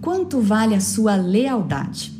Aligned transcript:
Quanto 0.00 0.40
vale 0.40 0.74
a 0.74 0.80
sua 0.80 1.14
lealdade? 1.14 2.10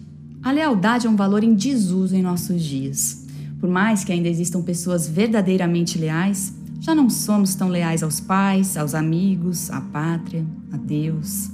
A 0.43 0.53
lealdade 0.53 1.07
é 1.07 1.11
um 1.11 1.17
valor 1.17 1.43
em 1.43 1.55
desuso 1.55 2.15
em 2.15 2.21
nossos 2.21 2.63
dias. 2.63 3.25
Por 3.59 3.71
mais 3.71 4.05
que 4.05 4.13
ainda 4.13 4.29
existam 4.29 4.61
pessoas 4.61 5.09
verdadeiramente 5.09 5.99
leais, 5.99 6.53
já 6.79 6.95
não 6.95 7.09
somos 7.09 7.55
tão 7.55 7.69
leais 7.69 8.03
aos 8.03 8.21
pais, 8.21 8.77
aos 8.77 8.95
amigos, 8.95 9.71
à 9.71 9.81
pátria, 9.81 10.45
a 10.71 10.77
Deus. 10.77 11.49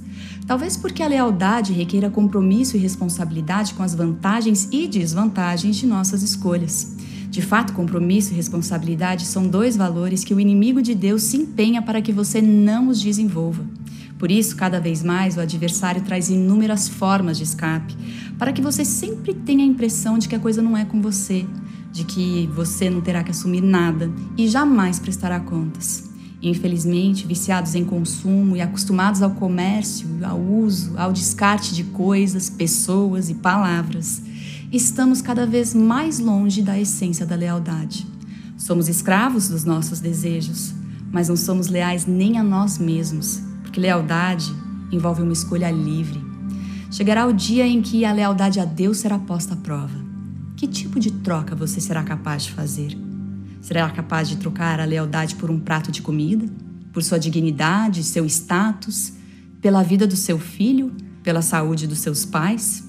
Talvez 0.45 0.75
porque 0.75 1.01
a 1.01 1.07
lealdade 1.07 1.71
requeira 1.71 2.09
compromisso 2.09 2.75
e 2.75 2.79
responsabilidade 2.79 3.73
com 3.73 3.83
as 3.83 3.95
vantagens 3.95 4.67
e 4.69 4.85
desvantagens 4.85 5.77
de 5.77 5.87
nossas 5.87 6.23
escolhas. 6.23 6.93
De 7.29 7.41
fato, 7.41 7.71
compromisso 7.71 8.33
e 8.33 8.35
responsabilidade 8.35 9.25
são 9.25 9.47
dois 9.47 9.77
valores 9.77 10.25
que 10.25 10.33
o 10.33 10.39
inimigo 10.41 10.81
de 10.81 10.93
Deus 10.93 11.23
se 11.23 11.37
empenha 11.37 11.81
para 11.81 12.01
que 12.01 12.11
você 12.11 12.41
não 12.41 12.89
os 12.89 13.01
desenvolva. 13.01 13.63
Por 14.17 14.31
isso, 14.31 14.55
cada 14.55 14.79
vez 14.79 15.03
mais, 15.03 15.37
o 15.37 15.39
adversário 15.39 16.01
traz 16.01 16.29
inúmeras 16.29 16.87
formas 16.87 17.37
de 17.37 17.43
escape, 17.43 17.95
para 18.37 18.51
que 18.51 18.61
você 18.61 18.83
sempre 18.83 19.33
tenha 19.33 19.63
a 19.63 19.67
impressão 19.67 20.17
de 20.17 20.27
que 20.27 20.35
a 20.35 20.39
coisa 20.39 20.61
não 20.61 20.75
é 20.75 20.85
com 20.85 21.01
você, 21.01 21.45
de 21.91 22.03
que 22.03 22.49
você 22.53 22.89
não 22.89 23.01
terá 23.01 23.23
que 23.23 23.31
assumir 23.31 23.61
nada 23.61 24.11
e 24.37 24.47
jamais 24.47 24.99
prestará 24.99 25.39
contas. 25.39 26.09
Infelizmente, 26.41 27.25
viciados 27.25 27.73
em 27.73 27.83
consumo 27.83 28.55
e 28.55 28.61
acostumados 28.61 29.21
ao 29.21 29.31
comércio, 29.31 30.07
ao 30.23 30.39
uso, 30.39 30.93
ao 30.97 31.11
descarte 31.11 31.73
de 31.73 31.83
coisas, 31.83 32.49
pessoas 32.49 33.29
e 33.29 33.35
palavras, 33.35 34.21
estamos 34.71 35.21
cada 35.21 35.45
vez 35.45 35.73
mais 35.73 36.19
longe 36.19 36.61
da 36.61 36.79
essência 36.79 37.25
da 37.25 37.35
lealdade. 37.35 38.05
Somos 38.57 38.87
escravos 38.87 39.47
dos 39.47 39.63
nossos 39.63 39.99
desejos, 39.99 40.73
mas 41.11 41.29
não 41.29 41.35
somos 41.35 41.67
leais 41.67 42.05
nem 42.05 42.37
a 42.37 42.43
nós 42.43 42.77
mesmos, 42.77 43.41
porque 43.67 43.81
lealdade 43.81 44.55
envolve 44.89 45.21
uma 45.21 45.33
escolha 45.33 45.69
livre. 45.69 46.23
Chegará 46.89 47.27
o 47.27 47.33
dia 47.33 47.67
em 47.67 47.81
que 47.81 48.05
a 48.05 48.13
lealdade 48.13 48.61
a 48.61 48.65
Deus 48.65 48.97
será 48.97 49.19
posta 49.19 49.55
à 49.55 49.57
prova. 49.57 49.99
Que 50.55 50.65
tipo 50.65 50.99
de 50.99 51.11
troca 51.11 51.53
você 51.53 51.81
será 51.81 52.01
capaz 52.01 52.43
de 52.43 52.53
fazer? 52.53 52.97
Será 53.61 53.89
capaz 53.89 54.29
de 54.29 54.37
trocar 54.37 54.79
a 54.79 54.85
lealdade 54.85 55.35
por 55.35 55.51
um 55.51 55.59
prato 55.59 55.91
de 55.91 56.01
comida? 56.01 56.47
Por 56.93 57.03
sua 57.03 57.19
dignidade, 57.19 58.03
seu 58.03 58.25
status? 58.25 59.11
Pela 59.61 59.83
vida 59.83 60.07
do 60.07 60.15
seu 60.15 60.39
filho? 60.39 60.93
Pela 61.21 61.41
saúde 61.41 61.87
dos 61.87 61.99
seus 61.99 62.25
pais? 62.25 62.87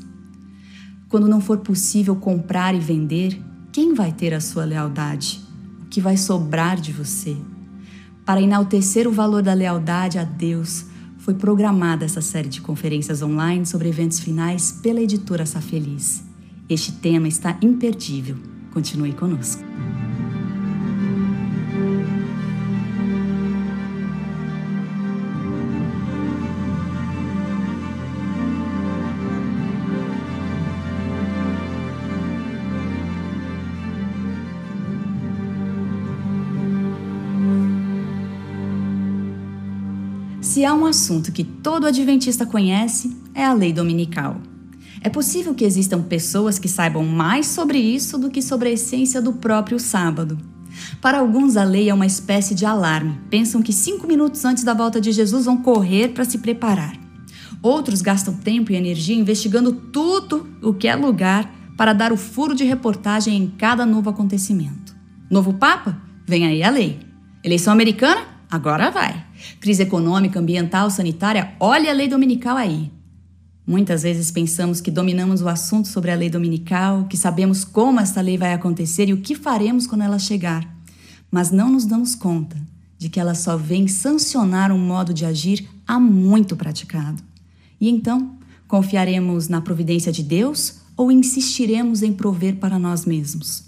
Quando 1.08 1.26
não 1.26 1.40
for 1.40 1.58
possível 1.58 2.14
comprar 2.14 2.72
e 2.72 2.78
vender, 2.78 3.42
quem 3.72 3.94
vai 3.94 4.12
ter 4.12 4.32
a 4.32 4.40
sua 4.40 4.64
lealdade? 4.64 5.40
O 5.82 5.86
que 5.86 6.00
vai 6.00 6.16
sobrar 6.16 6.80
de 6.80 6.92
você? 6.92 7.36
Para 8.28 8.42
enaltecer 8.42 9.08
o 9.08 9.10
valor 9.10 9.40
da 9.42 9.54
lealdade 9.54 10.18
a 10.18 10.22
Deus, 10.22 10.84
foi 11.16 11.32
programada 11.32 12.04
essa 12.04 12.20
série 12.20 12.50
de 12.50 12.60
conferências 12.60 13.22
online 13.22 13.64
sobre 13.64 13.88
eventos 13.88 14.20
finais 14.20 14.70
pela 14.82 15.00
editora 15.00 15.46
Safeliz. 15.46 16.22
Este 16.68 16.92
tema 16.92 17.26
está 17.26 17.56
imperdível. 17.62 18.36
Continue 18.70 19.14
conosco. 19.14 19.64
Se 40.48 40.64
há 40.64 40.72
um 40.72 40.86
assunto 40.86 41.30
que 41.30 41.44
todo 41.44 41.86
adventista 41.86 42.46
conhece, 42.46 43.14
é 43.34 43.44
a 43.44 43.52
lei 43.52 43.70
dominical. 43.70 44.41
É 45.02 45.10
possível 45.10 45.54
que 45.54 45.62
existam 45.62 46.00
pessoas 46.00 46.58
que 46.58 46.66
saibam 46.66 47.04
mais 47.04 47.48
sobre 47.48 47.77
isso 47.77 48.16
do 48.16 48.30
que 48.30 48.41
sobre 48.41 48.70
a 48.70 48.72
essência 48.72 49.20
do 49.20 49.34
próprio 49.34 49.78
sábado. 49.78 50.38
Para 51.03 51.19
alguns, 51.19 51.59
a 51.59 51.64
lei 51.64 51.91
é 51.91 51.92
uma 51.92 52.06
espécie 52.06 52.54
de 52.54 52.64
alarme. 52.64 53.20
Pensam 53.28 53.60
que 53.60 53.75
cinco 53.75 54.06
minutos 54.06 54.42
antes 54.42 54.64
da 54.64 54.72
volta 54.72 54.98
de 55.03 55.12
Jesus 55.12 55.44
vão 55.44 55.59
correr 55.59 56.14
para 56.14 56.25
se 56.25 56.38
preparar. 56.38 56.98
Outros 57.60 58.00
gastam 58.00 58.32
tempo 58.32 58.72
e 58.72 58.76
energia 58.76 59.15
investigando 59.15 59.70
tudo 59.70 60.48
o 60.62 60.72
que 60.72 60.88
é 60.88 60.97
lugar 60.97 61.53
para 61.76 61.92
dar 61.92 62.10
o 62.10 62.16
furo 62.16 62.54
de 62.54 62.65
reportagem 62.65 63.36
em 63.36 63.48
cada 63.48 63.84
novo 63.84 64.09
acontecimento. 64.09 64.97
Novo 65.30 65.53
Papa? 65.53 66.00
Vem 66.26 66.47
aí 66.47 66.62
a 66.62 66.70
lei. 66.70 67.00
Eleição 67.44 67.70
americana? 67.70 68.22
Agora 68.50 68.91
vai. 68.91 69.28
Crise 69.60 69.82
econômica, 69.82 70.38
ambiental, 70.41 70.91
sanitária? 70.91 71.53
Olha 71.60 71.91
a 71.91 71.94
lei 71.94 72.09
dominical 72.09 72.56
aí. 72.56 72.91
Muitas 73.66 74.03
vezes 74.03 74.31
pensamos 74.31 74.81
que 74.81 74.91
dominamos 74.91 75.43
o 75.43 75.49
assunto 75.49 75.88
sobre 75.88 76.10
a 76.10 76.15
lei 76.15 76.31
dominical, 76.31 77.04
que 77.04 77.19
sabemos 77.19 77.65
como 77.65 78.00
esta 78.00 78.22
lei 78.22 78.38
vai 78.38 78.54
acontecer 78.54 79.10
e 79.10 79.12
o 79.12 79.21
que 79.21 79.34
faremos 79.34 79.87
quando 79.87 80.04
ela 80.04 80.19
chegar, 80.19 80.66
mas 81.31 81.50
não 81.50 81.71
nos 81.71 81.84
damos 81.84 82.15
conta 82.15 82.56
de 82.97 83.10
que 83.10 83.21
ela 83.21 83.34
só 83.34 83.59
vem 83.59 83.87
sancionar 83.87 84.72
um 84.72 84.78
modo 84.78 85.12
de 85.12 85.27
agir 85.27 85.69
há 85.87 86.00
muito 86.00 86.56
praticado. 86.56 87.22
E 87.78 87.91
então, 87.91 88.38
confiaremos 88.66 89.48
na 89.48 89.60
providência 89.60 90.10
de 90.10 90.22
Deus 90.22 90.81
ou 90.97 91.12
insistiremos 91.12 92.03
em 92.03 92.12
prover 92.12 92.56
para 92.56 92.78
nós 92.78 93.04
mesmos? 93.04 93.67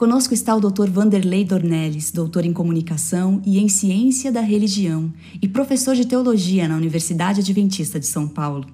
Conosco 0.00 0.32
está 0.32 0.56
o 0.56 0.60
Dr. 0.60 0.88
Vanderlei 0.88 1.44
Dornelles, 1.44 2.10
doutor 2.10 2.46
em 2.46 2.54
comunicação 2.54 3.42
e 3.44 3.58
em 3.58 3.68
ciência 3.68 4.32
da 4.32 4.40
religião 4.40 5.12
e 5.42 5.46
professor 5.46 5.94
de 5.94 6.06
teologia 6.06 6.66
na 6.66 6.74
Universidade 6.74 7.40
Adventista 7.40 8.00
de 8.00 8.06
São 8.06 8.26
Paulo. 8.26 8.64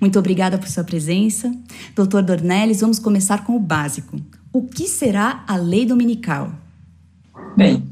Muito 0.00 0.18
obrigada 0.18 0.56
por 0.56 0.66
sua 0.66 0.82
presença. 0.82 1.54
Doutor 1.94 2.22
Dornelles, 2.22 2.80
vamos 2.80 2.98
começar 2.98 3.44
com 3.44 3.54
o 3.54 3.60
básico. 3.60 4.16
O 4.50 4.62
que 4.62 4.88
será 4.88 5.44
a 5.46 5.56
lei 5.56 5.84
dominical? 5.84 6.50
Bem, 7.54 7.84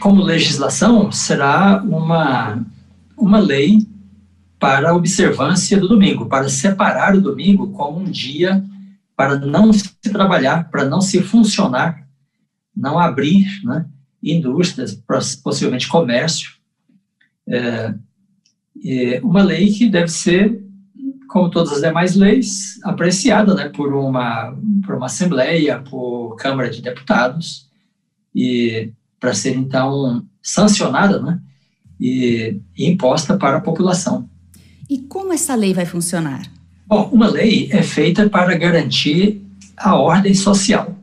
como 0.00 0.22
legislação, 0.22 1.12
será 1.12 1.82
uma, 1.82 2.64
uma 3.18 3.38
lei 3.38 3.86
para 4.58 4.88
a 4.88 4.94
observância 4.94 5.78
do 5.78 5.88
domingo, 5.88 6.24
para 6.24 6.48
separar 6.48 7.14
o 7.14 7.20
domingo 7.20 7.68
como 7.68 8.00
um 8.00 8.10
dia 8.10 8.64
para 9.16 9.36
não 9.36 9.72
se 9.72 9.94
trabalhar, 10.10 10.70
para 10.70 10.84
não 10.84 11.00
se 11.00 11.22
funcionar, 11.22 12.06
não 12.74 12.98
abrir 12.98 13.46
né, 13.64 13.86
indústrias, 14.22 14.94
possivelmente 15.42 15.88
comércio. 15.88 16.52
É, 17.46 17.94
é 18.84 19.20
uma 19.22 19.42
lei 19.42 19.72
que 19.72 19.88
deve 19.88 20.08
ser 20.08 20.62
como 21.32 21.50
todas 21.50 21.72
as 21.72 21.80
demais 21.80 22.14
leis, 22.14 22.78
apreciada 22.84 23.54
né, 23.54 23.70
por, 23.70 23.94
uma, 23.94 24.54
por 24.84 24.96
uma 24.96 25.06
Assembleia, 25.06 25.80
por 25.80 26.36
Câmara 26.36 26.68
de 26.68 26.82
Deputados, 26.82 27.70
e 28.34 28.92
para 29.18 29.32
ser 29.32 29.56
então 29.56 30.26
sancionada 30.42 31.22
né, 31.22 31.40
e, 31.98 32.60
e 32.76 32.86
imposta 32.86 33.36
para 33.38 33.56
a 33.56 33.60
população. 33.62 34.28
E 34.90 34.98
como 34.98 35.32
essa 35.32 35.54
lei 35.54 35.72
vai 35.72 35.86
funcionar? 35.86 36.42
Bom, 36.86 37.08
uma 37.12 37.28
lei 37.28 37.68
é 37.70 37.82
feita 37.82 38.28
para 38.28 38.56
garantir 38.56 39.42
a 39.76 39.96
ordem 39.96 40.34
social. 40.34 40.96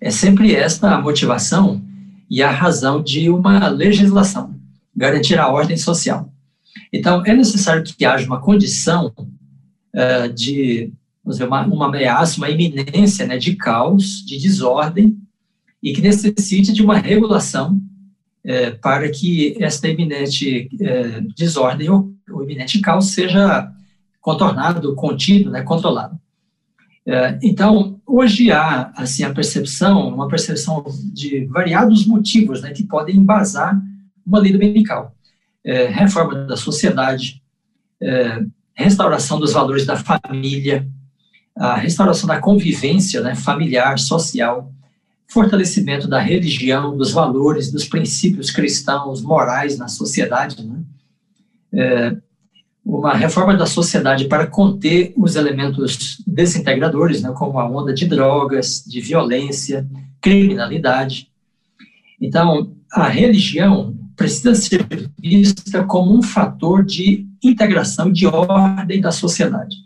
É 0.00 0.10
sempre 0.10 0.54
esta 0.54 0.94
a 0.94 1.00
motivação 1.00 1.82
e 2.28 2.42
a 2.42 2.50
razão 2.50 3.02
de 3.02 3.28
uma 3.28 3.68
legislação, 3.68 4.54
garantir 4.94 5.38
a 5.38 5.48
ordem 5.48 5.76
social. 5.76 6.32
Então, 6.92 7.24
é 7.24 7.34
necessário 7.34 7.82
que 7.82 8.04
haja 8.04 8.26
uma 8.26 8.40
condição 8.40 9.12
uh, 9.16 10.32
de 10.32 10.92
dizer, 11.26 11.44
uma, 11.44 11.64
uma 11.66 11.86
ameaça, 11.86 12.38
uma 12.38 12.50
iminência 12.50 13.26
né, 13.26 13.36
de 13.38 13.56
caos, 13.56 14.24
de 14.24 14.38
desordem, 14.38 15.16
e 15.82 15.92
que 15.92 16.00
necessite 16.00 16.72
de 16.72 16.82
uma 16.82 16.98
regulação 16.98 17.80
uh, 18.44 18.78
para 18.80 19.08
que 19.08 19.56
esta 19.62 19.88
iminente 19.88 20.68
uh, 20.74 21.34
desordem 21.36 21.88
ou 21.88 22.12
o 22.30 22.42
iminente 22.42 22.80
caos 22.80 23.06
seja 23.06 23.72
contornado, 24.20 24.94
contido, 24.94 25.50
né, 25.50 25.62
controlado. 25.62 26.18
então, 27.42 28.00
hoje 28.06 28.52
há 28.52 28.92
assim 28.96 29.24
a 29.24 29.32
percepção, 29.32 30.08
uma 30.08 30.28
percepção 30.28 30.84
de 31.12 31.46
variados 31.46 32.06
motivos 32.06 32.60
né, 32.60 32.72
que 32.72 32.84
podem 32.84 33.16
embasar 33.16 33.80
uma 34.26 34.38
lei 34.38 34.52
dominical. 34.52 35.14
reforma 35.64 36.46
da 36.46 36.56
sociedade, 36.56 37.42
restauração 38.74 39.40
dos 39.40 39.52
valores 39.52 39.86
da 39.86 39.96
família, 39.96 40.86
a 41.56 41.74
restauração 41.74 42.26
da 42.26 42.40
convivência 42.40 43.20
né, 43.20 43.34
familiar, 43.34 43.98
social, 43.98 44.72
fortalecimento 45.28 46.08
da 46.08 46.18
religião, 46.18 46.96
dos 46.96 47.12
valores, 47.12 47.70
dos 47.70 47.86
princípios 47.86 48.50
cristãos, 48.50 49.22
morais 49.22 49.78
na 49.78 49.86
sociedade, 49.86 50.64
né? 50.66 50.80
é, 51.72 52.16
uma 52.98 53.14
reforma 53.14 53.56
da 53.56 53.66
sociedade 53.66 54.26
para 54.26 54.46
conter 54.46 55.12
os 55.16 55.36
elementos 55.36 56.18
desintegradores, 56.26 57.22
né, 57.22 57.32
como 57.36 57.58
a 57.58 57.68
onda 57.68 57.94
de 57.94 58.06
drogas, 58.06 58.84
de 58.86 59.00
violência, 59.00 59.86
criminalidade. 60.20 61.28
Então, 62.20 62.72
a 62.92 63.08
religião 63.08 63.96
precisa 64.16 64.54
ser 64.54 64.86
vista 65.18 65.84
como 65.84 66.16
um 66.16 66.20
fator 66.20 66.84
de 66.84 67.26
integração, 67.42 68.12
de 68.12 68.26
ordem 68.26 69.00
da 69.00 69.12
sociedade. 69.12 69.76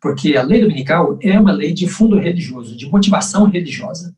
Porque 0.00 0.36
a 0.36 0.42
lei 0.42 0.60
dominical 0.60 1.18
é 1.20 1.38
uma 1.38 1.52
lei 1.52 1.72
de 1.72 1.86
fundo 1.86 2.18
religioso, 2.18 2.76
de 2.76 2.88
motivação 2.88 3.44
religiosa. 3.44 4.14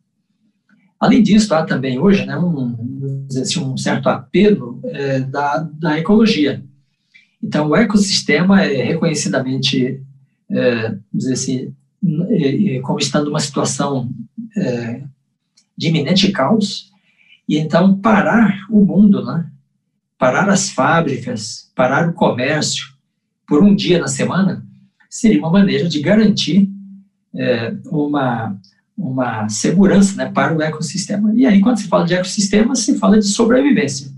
Além 1.00 1.22
disso, 1.22 1.54
há 1.54 1.64
também 1.64 1.98
hoje 1.98 2.24
né, 2.24 2.38
um, 2.38 3.26
assim, 3.40 3.60
um 3.60 3.76
certo 3.76 4.08
apelo 4.08 4.80
é, 4.84 5.20
da, 5.20 5.58
da 5.58 5.98
ecologia. 5.98 6.62
Então, 7.44 7.68
o 7.68 7.76
ecossistema 7.76 8.62
é 8.62 8.82
reconhecidamente, 8.82 10.02
é, 10.50 10.96
dizer 11.12 11.34
assim, 11.34 11.74
é, 12.30 12.76
é, 12.76 12.80
como 12.80 12.98
estando 12.98 13.26
numa 13.26 13.38
situação 13.38 14.10
é, 14.56 15.02
de 15.76 15.88
iminente 15.88 16.32
caos, 16.32 16.90
e 17.46 17.58
então 17.58 17.98
parar 17.98 18.64
o 18.70 18.82
mundo, 18.82 19.22
né? 19.22 19.46
parar 20.16 20.48
as 20.48 20.70
fábricas, 20.70 21.70
parar 21.74 22.08
o 22.08 22.14
comércio 22.14 22.94
por 23.46 23.62
um 23.62 23.74
dia 23.74 23.98
na 23.98 24.08
semana, 24.08 24.66
seria 25.10 25.38
uma 25.38 25.50
maneira 25.50 25.86
de 25.86 26.00
garantir 26.00 26.70
uma, 27.86 28.56
uma 28.96 29.48
segurança 29.50 30.16
né, 30.16 30.30
para 30.32 30.56
o 30.56 30.62
ecossistema. 30.62 31.30
E 31.34 31.44
aí, 31.44 31.60
quando 31.60 31.78
se 31.78 31.88
fala 31.88 32.06
de 32.06 32.14
ecossistema, 32.14 32.74
se 32.74 32.96
fala 32.96 33.18
de 33.18 33.26
sobrevivência. 33.26 34.10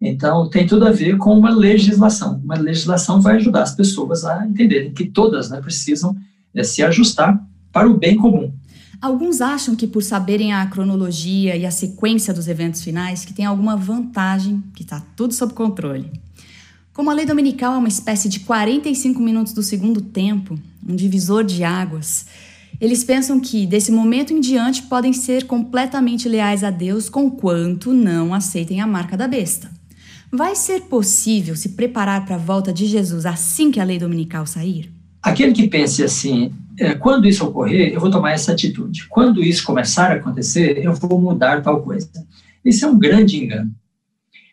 Então, 0.00 0.48
tem 0.48 0.66
tudo 0.66 0.86
a 0.86 0.92
ver 0.92 1.16
com 1.18 1.36
uma 1.36 1.50
legislação. 1.50 2.40
Uma 2.44 2.56
legislação 2.56 3.20
vai 3.20 3.36
ajudar 3.36 3.62
as 3.62 3.74
pessoas 3.74 4.24
a 4.24 4.46
entenderem 4.46 4.92
que 4.92 5.06
todas 5.06 5.50
né, 5.50 5.60
precisam 5.60 6.16
é, 6.54 6.62
se 6.62 6.82
ajustar 6.82 7.42
para 7.72 7.88
o 7.88 7.96
bem 7.96 8.16
comum. 8.16 8.52
Alguns 9.00 9.40
acham 9.40 9.76
que 9.76 9.86
por 9.86 10.02
saberem 10.02 10.52
a 10.52 10.66
cronologia 10.66 11.56
e 11.56 11.64
a 11.64 11.70
sequência 11.70 12.34
dos 12.34 12.48
eventos 12.48 12.82
finais, 12.82 13.24
que 13.24 13.32
tem 13.32 13.44
alguma 13.44 13.76
vantagem, 13.76 14.62
que 14.74 14.82
está 14.82 15.00
tudo 15.16 15.34
sob 15.34 15.52
controle. 15.52 16.10
Como 16.92 17.10
a 17.10 17.14
lei 17.14 17.24
dominical 17.24 17.74
é 17.74 17.78
uma 17.78 17.86
espécie 17.86 18.28
de 18.28 18.40
45 18.40 19.20
minutos 19.20 19.52
do 19.52 19.62
segundo 19.62 20.00
tempo, 20.00 20.58
um 20.86 20.96
divisor 20.96 21.44
de 21.44 21.62
águas, 21.62 22.26
eles 22.80 23.04
pensam 23.04 23.38
que, 23.38 23.66
desse 23.66 23.92
momento 23.92 24.32
em 24.32 24.40
diante, 24.40 24.82
podem 24.82 25.12
ser 25.12 25.46
completamente 25.46 26.28
leais 26.28 26.62
a 26.62 26.70
Deus, 26.70 27.08
conquanto 27.08 27.92
não 27.92 28.34
aceitem 28.34 28.80
a 28.80 28.86
marca 28.86 29.16
da 29.16 29.28
besta. 29.28 29.77
Vai 30.30 30.54
ser 30.54 30.82
possível 30.82 31.56
se 31.56 31.70
preparar 31.70 32.26
para 32.26 32.34
a 32.34 32.38
volta 32.38 32.72
de 32.72 32.86
Jesus 32.86 33.24
assim 33.24 33.70
que 33.70 33.80
a 33.80 33.84
lei 33.84 33.98
dominical 33.98 34.46
sair? 34.46 34.92
Aquele 35.22 35.52
que 35.52 35.66
pense 35.66 36.04
assim, 36.04 36.52
é, 36.78 36.94
quando 36.94 37.26
isso 37.26 37.44
ocorrer, 37.46 37.92
eu 37.92 38.00
vou 38.00 38.10
tomar 38.10 38.32
essa 38.32 38.52
atitude. 38.52 39.06
Quando 39.08 39.42
isso 39.42 39.64
começar 39.64 40.10
a 40.10 40.14
acontecer, 40.14 40.84
eu 40.84 40.94
vou 40.94 41.18
mudar 41.20 41.62
tal 41.62 41.82
coisa. 41.82 42.08
Isso 42.64 42.84
é 42.84 42.88
um 42.88 42.98
grande 42.98 43.42
engano. 43.42 43.74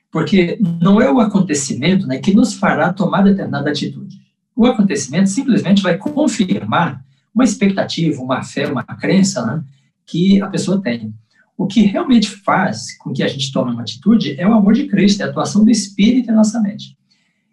Porque 0.10 0.58
não 0.82 1.02
é 1.02 1.12
o 1.12 1.20
acontecimento 1.20 2.08
né, 2.08 2.20
que 2.20 2.34
nos 2.34 2.54
fará 2.54 2.94
tomar 2.94 3.22
determinada 3.22 3.70
atitude. 3.70 4.18
O 4.56 4.66
acontecimento 4.66 5.30
simplesmente 5.30 5.84
vai 5.84 5.98
confirmar 5.98 7.04
uma 7.34 7.44
expectativa, 7.44 8.22
uma 8.22 8.42
fé, 8.42 8.66
uma 8.68 8.84
crença 8.84 9.46
né, 9.46 9.62
que 10.06 10.42
a 10.42 10.48
pessoa 10.48 10.82
tem. 10.82 11.14
O 11.58 11.68
que 11.68 11.82
realmente 11.82 12.30
faz 12.30 12.98
com 12.98 13.14
que 13.14 13.24
a 13.24 13.28
gente 13.28 13.52
tome 13.52 13.72
uma 13.72 13.82
atitude 13.82 14.40
é 14.40 14.48
o 14.48 14.54
amor 14.54 14.74
de 14.74 14.88
Cristo, 14.88 15.22
é 15.22 15.26
a 15.26 15.30
atuação 15.30 15.64
do 15.64 15.72
Espírito 15.72 16.30
em 16.30 16.36
nossa 16.36 16.60
mente. 16.62 16.98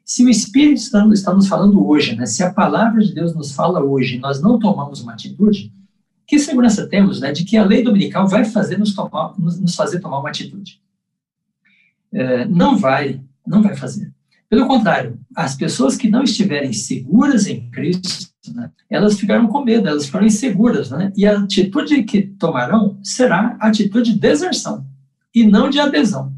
Se 0.05 0.25
o 0.25 0.29
Espírito 0.29 0.79
está, 0.79 1.07
está 1.13 1.33
nos 1.33 1.47
falando 1.47 1.87
hoje, 1.87 2.17
né, 2.17 2.27
se 2.27 2.43
a 2.43 2.53
palavra 2.53 3.03
de 3.03 3.15
Deus 3.15 3.35
nos 3.35 3.53
fala 3.53 3.81
hoje, 3.81 4.19
nós 4.19 4.43
não 4.43 4.59
tomamos 4.59 5.01
uma 5.01 5.13
atitude, 5.13 5.73
que 6.27 6.39
segurança 6.39 6.87
temos 6.89 7.21
né, 7.21 7.31
de 7.31 7.45
que 7.45 7.57
a 7.57 7.65
lei 7.65 7.83
dominical 7.83 8.27
vai 8.27 8.45
fazer 8.45 8.79
nos, 8.79 8.95
tomar, 8.95 9.39
nos, 9.39 9.61
nos 9.61 9.75
fazer 9.75 10.01
tomar 10.01 10.19
uma 10.19 10.31
atitude? 10.31 10.81
É, 12.13 12.45
não 12.47 12.77
vai, 12.77 13.23
não 13.47 13.63
vai 13.63 13.77
fazer. 13.77 14.13
Pelo 14.49 14.67
contrário, 14.67 15.19
as 15.35 15.55
pessoas 15.55 15.97
que 15.97 16.11
não 16.11 16.23
estiverem 16.25 16.73
seguras 16.73 17.47
em 17.47 17.71
Cristo, 17.71 18.32
né, 18.51 18.71
elas 18.91 19.19
ficaram 19.19 19.47
com 19.47 19.65
medo, 19.65 19.89
elas 19.89 20.07
ficaram 20.07 20.27
inseguras, 20.27 20.91
né, 20.91 21.13
e 21.17 21.27
a 21.27 21.39
atitude 21.39 22.03
que 22.03 22.23
tomarão 22.23 22.99
será 23.03 23.57
atitude 23.61 24.13
de 24.13 24.19
deserção 24.19 24.87
e 25.35 25.47
não 25.47 25.71
de 25.71 25.79
adesão. 25.79 26.33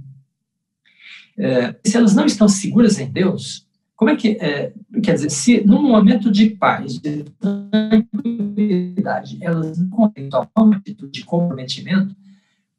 É, 1.36 1.74
se 1.84 1.96
elas 1.96 2.14
não 2.14 2.26
estão 2.26 2.48
seguras 2.48 2.98
em 2.98 3.10
Deus, 3.10 3.66
como 3.96 4.10
é 4.10 4.16
que, 4.16 4.36
é, 4.40 4.72
quer 5.02 5.14
dizer, 5.14 5.30
se 5.30 5.64
num 5.64 5.82
momento 5.82 6.30
de 6.30 6.50
paz, 6.50 6.98
de 6.98 7.24
tranquilidade, 7.40 9.38
elas 9.40 9.78
não 9.78 9.88
conseguem 9.88 10.28
tomar 10.28 10.50
uma 10.56 10.76
atitude 10.76 11.12
de 11.12 11.24
comprometimento, 11.24 12.14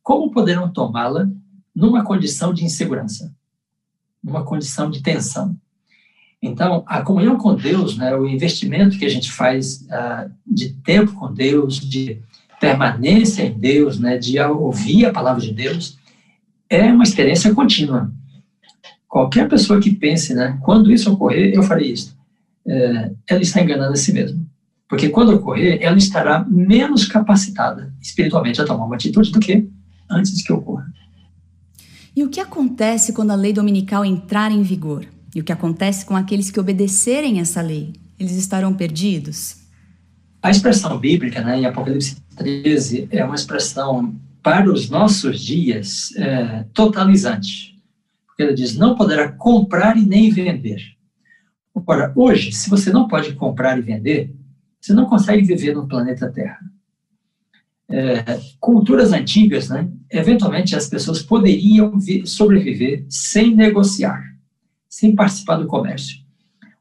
como 0.03 0.31
poderão 0.31 0.71
tomá-la 0.71 1.27
numa 1.73 2.03
condição 2.03 2.53
de 2.53 2.63
insegurança, 2.63 3.33
numa 4.23 4.43
condição 4.43 4.89
de 4.89 5.01
tensão? 5.01 5.57
Então, 6.41 6.83
a 6.85 7.01
comunhão 7.01 7.37
com 7.37 7.55
Deus, 7.55 7.97
né, 7.97 8.15
o 8.15 8.27
investimento 8.27 8.97
que 8.97 9.05
a 9.05 9.09
gente 9.09 9.31
faz 9.31 9.81
uh, 9.81 10.29
de 10.45 10.73
tempo 10.83 11.13
com 11.13 11.33
Deus, 11.33 11.79
de 11.79 12.21
permanência 12.59 13.43
em 13.43 13.57
Deus, 13.57 13.99
né, 13.99 14.17
de 14.17 14.39
ouvir 14.39 15.05
a 15.05 15.11
palavra 15.11 15.41
de 15.41 15.53
Deus, 15.53 15.97
é 16.69 16.83
uma 16.91 17.03
experiência 17.03 17.53
contínua. 17.53 18.11
Qualquer 19.07 19.47
pessoa 19.47 19.79
que 19.79 19.93
pense, 19.93 20.33
né, 20.33 20.57
quando 20.61 20.91
isso 20.91 21.11
ocorrer, 21.11 21.53
eu 21.53 21.63
farei 21.63 21.91
isso, 21.91 22.15
é, 22.67 23.11
ela 23.27 23.41
está 23.41 23.61
enganando 23.61 23.93
a 23.93 23.95
si 23.95 24.11
mesma. 24.11 24.45
Porque 24.87 25.09
quando 25.09 25.33
ocorrer, 25.33 25.79
ela 25.81 25.97
estará 25.97 26.45
menos 26.47 27.05
capacitada 27.05 27.93
espiritualmente 27.99 28.61
a 28.61 28.65
tomar 28.65 28.85
uma 28.85 28.95
atitude 28.95 29.31
do 29.31 29.39
que 29.39 29.67
antes 30.09 30.43
que 30.43 30.53
ocorra. 30.53 30.85
E 32.15 32.23
o 32.23 32.29
que 32.29 32.39
acontece 32.39 33.11
quando 33.11 33.31
a 33.31 33.35
lei 33.35 33.51
dominical 33.51 34.05
entrar 34.05 34.51
em 34.51 34.61
vigor? 34.61 35.05
E 35.35 35.41
o 35.41 35.43
que 35.43 35.51
acontece 35.51 36.05
com 36.05 36.15
aqueles 36.15 36.49
que 36.49 36.59
obedecerem 36.59 37.39
essa 37.39 37.61
lei? 37.61 37.93
Eles 38.17 38.37
estarão 38.37 38.73
perdidos? 38.73 39.57
A 40.41 40.49
expressão 40.49 40.97
bíblica, 40.97 41.41
né, 41.41 41.59
em 41.59 41.65
Apocalipse 41.65 42.15
13, 42.37 43.09
é 43.11 43.23
uma 43.23 43.35
expressão 43.35 44.15
para 44.41 44.71
os 44.71 44.89
nossos 44.89 45.41
dias 45.41 46.15
é, 46.15 46.65
totalizante 46.73 47.75
ele 48.37 48.53
diz: 48.53 48.75
não 48.75 48.95
poderá 48.95 49.31
comprar 49.31 49.97
e 49.97 50.05
nem 50.05 50.29
vender. 50.29 50.81
Ora, 51.85 52.11
hoje, 52.15 52.51
se 52.51 52.69
você 52.69 52.91
não 52.91 53.07
pode 53.07 53.33
comprar 53.33 53.77
e 53.77 53.81
vender, 53.81 54.33
você 54.79 54.93
não 54.93 55.05
consegue 55.05 55.45
viver 55.45 55.73
no 55.73 55.87
planeta 55.87 56.31
Terra. 56.31 56.59
É, 57.87 58.39
culturas 58.59 59.13
antigas, 59.13 59.69
né, 59.69 59.87
eventualmente 60.09 60.75
as 60.75 60.89
pessoas 60.89 61.21
poderiam 61.21 61.99
sobreviver 62.25 63.05
sem 63.07 63.55
negociar, 63.55 64.34
sem 64.95 65.13
participar 65.13 65.57
do 65.57 65.67
comércio. 65.67 66.23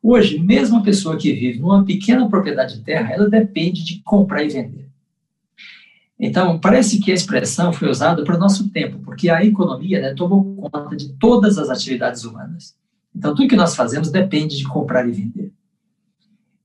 Hoje, 0.01 0.39
mesmo 0.39 0.77
a 0.77 0.83
pessoa 0.83 1.17
que 1.17 1.33
vive 1.33 1.59
numa 1.59 1.85
pequena 1.85 2.29
propriedade 2.29 2.77
de 2.77 2.85
terra, 2.85 3.13
ela 3.13 3.29
depende 3.29 3.83
de 3.83 4.01
comprar 4.05 4.45
e 4.45 4.49
vender. 4.49 4.89
Então, 6.17 6.61
parece 6.61 7.01
que 7.01 7.11
a 7.11 7.15
expressão 7.15 7.73
foi 7.73 7.91
usada 7.91 8.23
para 8.23 8.37
o 8.37 8.39
nosso 8.39 8.71
tempo, 8.71 9.01
porque 9.01 9.29
a 9.29 9.45
economia 9.45 10.01
né, 10.01 10.15
tomou 10.15 10.55
conta 10.55 10.95
de 10.95 11.09
todas 11.15 11.59
as 11.59 11.69
atividades 11.69 12.23
humanas. 12.23 12.77
Então, 13.13 13.35
tudo 13.35 13.49
que 13.49 13.57
nós 13.57 13.75
fazemos 13.75 14.13
depende 14.13 14.57
de 14.57 14.65
comprar 14.65 15.09
e 15.09 15.13
vender. 15.13 15.53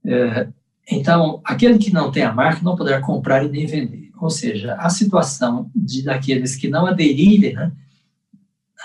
É, 0.06 0.48
então, 0.88 1.42
aquele 1.44 1.80
que 1.80 1.92
não 1.92 2.12
tem 2.12 2.22
a 2.22 2.32
marca 2.32 2.62
não 2.62 2.76
poderá 2.76 3.02
comprar 3.02 3.44
e 3.44 3.50
nem 3.50 3.66
vender. 3.66 4.12
Ou 4.22 4.30
seja, 4.30 4.76
a 4.76 4.90
situação 4.92 5.72
de 5.76 6.04
daqueles 6.04 6.56
que 6.56 6.68
não 6.68 6.86
aderirem 6.86 7.56
né, 7.56 7.72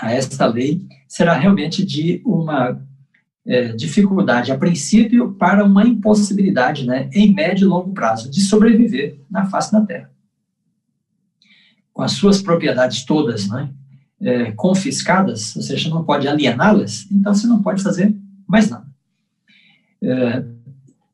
a 0.00 0.12
esta 0.12 0.46
lei 0.46 0.82
será 1.08 1.34
realmente 1.34 1.84
de 1.84 2.22
uma 2.24 2.80
é, 3.46 3.72
dificuldade, 3.72 4.52
a 4.52 4.58
princípio, 4.58 5.32
para 5.34 5.64
uma 5.64 5.84
impossibilidade, 5.86 6.86
né, 6.86 7.10
em 7.12 7.32
médio 7.32 7.66
e 7.66 7.68
longo 7.68 7.92
prazo, 7.92 8.30
de 8.30 8.40
sobreviver 8.40 9.18
na 9.30 9.46
face 9.46 9.72
da 9.72 9.80
Terra 9.80 10.14
com 11.94 12.02
as 12.02 12.12
suas 12.12 12.42
propriedades 12.42 13.04
todas 13.04 13.48
né, 13.48 13.70
é, 14.20 14.50
confiscadas, 14.52 15.54
ou 15.54 15.62
seja, 15.62 15.88
não 15.88 16.04
pode 16.04 16.26
aliená-las, 16.26 17.06
então 17.10 17.32
você 17.32 17.46
não 17.46 17.62
pode 17.62 17.82
fazer 17.82 18.14
mais 18.46 18.68
nada. 18.68 18.84
É, 20.02 20.44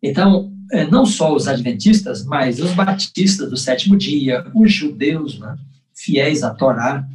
então, 0.02 0.50
é, 0.72 0.86
não 0.86 1.04
só 1.04 1.34
os 1.34 1.46
adventistas, 1.46 2.24
mas 2.24 2.58
os 2.58 2.72
batistas 2.72 3.50
do 3.50 3.56
sétimo 3.56 3.96
dia, 3.96 4.50
os 4.54 4.72
judeus, 4.72 5.38
né, 5.38 5.54
fiéis 5.94 6.42
à 6.42 6.54
Torá, 6.54 7.06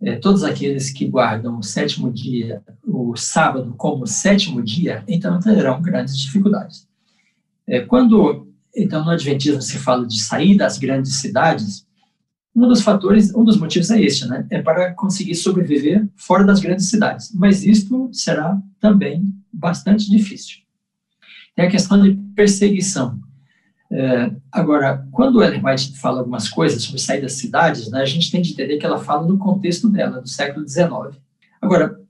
é, 0.00 0.16
todos 0.16 0.44
aqueles 0.44 0.90
que 0.90 1.06
guardam 1.06 1.58
o 1.58 1.62
sétimo 1.62 2.12
dia, 2.12 2.62
o 2.84 3.16
sábado 3.16 3.74
como 3.76 4.06
sétimo 4.06 4.62
dia, 4.62 5.02
então 5.08 5.40
terão 5.40 5.80
grandes 5.80 6.16
dificuldades. 6.16 6.86
É, 7.66 7.80
quando, 7.80 8.48
então, 8.74 9.04
no 9.04 9.10
adventismo 9.10 9.60
se 9.60 9.78
fala 9.78 10.06
de 10.06 10.20
sair 10.20 10.56
das 10.56 10.78
grandes 10.78 11.16
cidades, 11.16 11.86
um 12.54 12.66
dos 12.68 12.80
fatores, 12.80 13.34
um 13.34 13.44
dos 13.44 13.58
motivos 13.58 13.90
é 13.90 14.00
este, 14.00 14.26
né? 14.26 14.46
É 14.50 14.62
para 14.62 14.94
conseguir 14.94 15.34
sobreviver 15.34 16.08
fora 16.16 16.42
das 16.42 16.58
grandes 16.58 16.88
cidades. 16.88 17.30
Mas 17.34 17.62
isto 17.62 18.08
será 18.12 18.58
também 18.80 19.30
bastante 19.52 20.10
difícil. 20.10 20.58
Tem 21.54 21.66
a 21.66 21.70
questão 21.70 22.02
de 22.02 22.14
perseguição. 22.34 23.18
É, 23.90 24.30
agora, 24.50 25.06
quando 25.12 25.42
Ellen 25.42 25.64
White 25.64 25.98
fala 25.98 26.18
algumas 26.18 26.48
coisas 26.48 26.82
sobre 26.82 27.00
sair 27.00 27.20
das 27.20 27.34
cidades, 27.34 27.90
né, 27.90 28.00
a 28.00 28.06
gente 28.06 28.30
tem 28.30 28.42
de 28.42 28.52
entender 28.52 28.78
que 28.78 28.86
ela 28.86 28.98
fala 28.98 29.26
no 29.26 29.38
contexto 29.38 29.88
dela, 29.88 30.20
do 30.20 30.28
século 30.28 30.68
XIX. 30.68 31.16
Agora, 31.60 32.00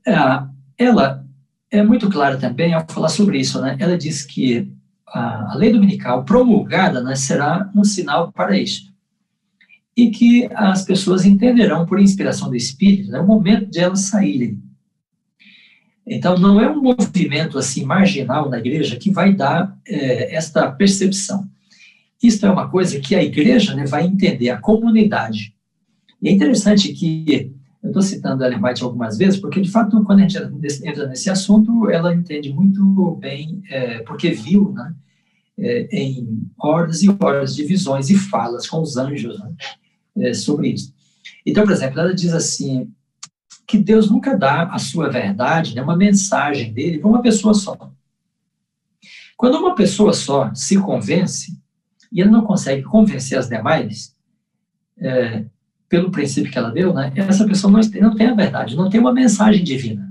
ela 0.77 1.23
é 1.69 1.83
muito 1.83 2.09
clara 2.09 2.37
também 2.37 2.73
ao 2.73 2.85
falar 2.87 3.09
sobre 3.09 3.39
isso, 3.39 3.61
né? 3.61 3.75
Ela 3.79 3.97
diz 3.97 4.23
que 4.23 4.71
a, 5.07 5.53
a 5.53 5.55
lei 5.55 5.71
dominical 5.71 6.23
promulgada 6.23 7.01
né, 7.01 7.15
será 7.15 7.69
um 7.75 7.83
sinal 7.83 8.31
para 8.31 8.57
isto. 8.57 8.91
E 9.95 10.11
que 10.11 10.47
as 10.53 10.83
pessoas 10.83 11.25
entenderão, 11.25 11.85
por 11.85 11.99
inspiração 11.99 12.49
do 12.49 12.55
Espírito, 12.55 13.11
né, 13.11 13.19
o 13.19 13.25
momento 13.25 13.69
de 13.69 13.79
elas 13.79 14.01
saírem. 14.01 14.61
Então, 16.05 16.37
não 16.37 16.61
é 16.61 16.69
um 16.69 16.81
movimento 16.81 17.57
assim 17.57 17.83
marginal 17.83 18.49
na 18.49 18.59
igreja 18.59 18.95
que 18.95 19.11
vai 19.11 19.33
dar 19.33 19.77
é, 19.85 20.33
esta 20.35 20.71
percepção. 20.71 21.49
Isso 22.21 22.45
é 22.45 22.49
uma 22.49 22.69
coisa 22.69 22.99
que 22.99 23.15
a 23.15 23.23
igreja 23.23 23.75
né, 23.75 23.85
vai 23.85 24.05
entender, 24.05 24.49
a 24.49 24.59
comunidade. 24.59 25.53
E 26.21 26.29
é 26.29 26.31
interessante 26.31 26.93
que 26.93 27.53
eu 27.83 27.89
estou 27.89 28.01
citando 28.01 28.43
a 28.43 28.47
White 28.47 28.83
algumas 28.83 29.17
vezes, 29.17 29.39
porque, 29.39 29.61
de 29.61 29.69
fato, 29.69 30.03
quando 30.03 30.19
a 30.19 30.27
gente 30.27 30.37
entra 30.83 31.07
nesse 31.07 31.29
assunto, 31.29 31.89
ela 31.89 32.13
entende 32.13 32.51
muito 32.51 33.15
bem, 33.15 33.61
é, 33.69 33.99
porque 33.99 34.31
viu 34.31 34.73
né, 34.73 34.95
é, 35.57 35.87
em 35.91 36.49
horas 36.59 37.03
e 37.03 37.15
horas 37.19 37.55
de 37.55 37.63
visões 37.63 38.09
e 38.09 38.17
falas 38.17 38.67
com 38.67 38.81
os 38.81 38.97
anjos 38.97 39.39
né, 39.39 39.55
é, 40.17 40.33
sobre 40.33 40.69
isso. 40.69 40.93
Então, 41.45 41.63
por 41.63 41.71
exemplo, 41.71 41.99
ela 41.99 42.13
diz 42.13 42.33
assim, 42.33 42.91
que 43.67 43.77
Deus 43.77 44.09
nunca 44.09 44.35
dá 44.35 44.63
a 44.63 44.79
sua 44.79 45.09
verdade, 45.09 45.75
né, 45.75 45.81
uma 45.81 45.95
mensagem 45.95 46.73
dele 46.73 46.99
para 46.99 47.09
uma 47.09 47.21
pessoa 47.21 47.53
só. 47.53 47.77
Quando 49.37 49.59
uma 49.59 49.75
pessoa 49.75 50.13
só 50.13 50.53
se 50.55 50.77
convence, 50.77 51.55
e 52.11 52.21
ele 52.21 52.29
não 52.29 52.43
consegue 52.43 52.83
convencer 52.83 53.37
as 53.37 53.47
demais, 53.47 54.15
é, 54.99 55.45
pelo 55.89 56.11
princípio 56.11 56.51
que 56.51 56.57
ela 56.57 56.71
deu, 56.71 56.93
né, 56.93 57.11
essa 57.15 57.45
pessoa 57.45 57.71
não, 57.71 57.79
não 58.01 58.15
tem 58.15 58.27
a 58.27 58.33
verdade, 58.33 58.75
não 58.75 58.89
tem 58.89 58.99
uma 58.99 59.13
mensagem 59.13 59.63
divina. 59.63 60.07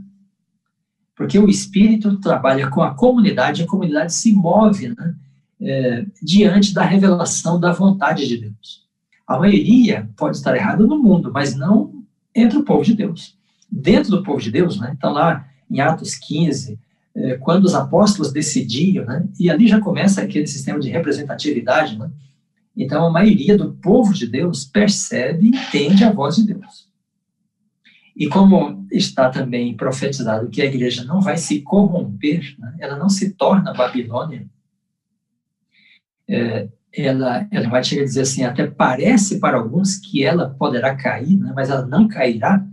Porque 1.14 1.38
o 1.38 1.48
Espírito 1.48 2.20
trabalha 2.20 2.68
com 2.68 2.82
a 2.82 2.94
comunidade, 2.94 3.62
a 3.62 3.66
comunidade 3.66 4.12
se 4.12 4.32
move 4.32 4.88
né, 4.88 5.14
é, 5.60 6.06
diante 6.22 6.74
da 6.74 6.84
revelação 6.84 7.58
da 7.58 7.72
vontade 7.72 8.26
de 8.26 8.36
Deus. 8.36 8.86
A 9.26 9.38
maioria 9.38 10.08
pode 10.16 10.36
estar 10.36 10.54
errada 10.54 10.84
no 10.84 11.02
mundo, 11.02 11.32
mas 11.32 11.54
não 11.56 12.04
entre 12.34 12.58
o 12.58 12.64
povo 12.64 12.84
de 12.84 12.94
Deus. 12.94 13.36
Dentro 13.70 14.10
do 14.10 14.22
povo 14.22 14.40
de 14.40 14.50
Deus, 14.50 14.78
né, 14.78 14.94
então 14.96 15.12
lá 15.12 15.46
em 15.70 15.80
Atos 15.80 16.14
15, 16.14 16.78
é, 17.16 17.36
quando 17.38 17.64
os 17.64 17.74
apóstolos 17.74 18.32
decidiam, 18.32 19.04
né, 19.04 19.26
e 19.40 19.50
ali 19.50 19.66
já 19.66 19.80
começa 19.80 20.22
aquele 20.22 20.46
sistema 20.46 20.78
de 20.78 20.90
representatividade, 20.90 21.98
né, 21.98 22.10
então, 22.76 23.06
a 23.06 23.10
maioria 23.10 23.56
do 23.56 23.72
povo 23.72 24.12
de 24.12 24.26
Deus 24.26 24.64
percebe 24.64 25.46
e 25.46 25.48
entende 25.48 26.04
a 26.04 26.12
voz 26.12 26.36
de 26.36 26.52
Deus. 26.52 26.86
E 28.14 28.28
como 28.28 28.86
está 28.92 29.30
também 29.30 29.74
profetizado 29.74 30.50
que 30.50 30.60
a 30.60 30.66
igreja 30.66 31.02
não 31.04 31.20
vai 31.20 31.38
se 31.38 31.62
corromper, 31.62 32.54
né? 32.58 32.76
ela 32.78 32.96
não 32.96 33.08
se 33.08 33.32
torna 33.32 33.72
Babilônia, 33.72 34.46
é, 36.28 36.68
ela, 36.92 37.46
ela 37.50 37.68
vai 37.68 37.82
chegar 37.82 38.02
a 38.02 38.06
dizer 38.06 38.22
assim, 38.22 38.42
até 38.42 38.66
parece 38.66 39.38
para 39.38 39.56
alguns 39.56 39.96
que 39.96 40.24
ela 40.24 40.50
poderá 40.50 40.94
cair, 40.94 41.38
né? 41.38 41.52
mas 41.54 41.70
ela 41.70 41.86
não 41.86 42.08
cairá. 42.08 42.64